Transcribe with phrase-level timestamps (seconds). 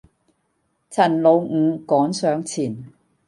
[0.89, 2.75] 陳老五趕上前，